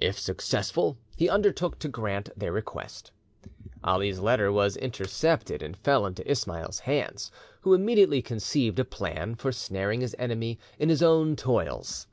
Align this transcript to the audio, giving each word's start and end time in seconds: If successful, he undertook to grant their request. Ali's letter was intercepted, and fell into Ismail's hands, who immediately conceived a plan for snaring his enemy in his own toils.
If 0.00 0.16
successful, 0.20 0.98
he 1.16 1.28
undertook 1.28 1.80
to 1.80 1.88
grant 1.88 2.28
their 2.38 2.52
request. 2.52 3.10
Ali's 3.82 4.20
letter 4.20 4.52
was 4.52 4.76
intercepted, 4.76 5.62
and 5.64 5.76
fell 5.76 6.06
into 6.06 6.22
Ismail's 6.30 6.78
hands, 6.78 7.32
who 7.62 7.74
immediately 7.74 8.22
conceived 8.22 8.78
a 8.78 8.84
plan 8.84 9.34
for 9.34 9.50
snaring 9.50 10.00
his 10.00 10.14
enemy 10.16 10.60
in 10.78 10.90
his 10.90 11.02
own 11.02 11.34
toils. 11.34 12.06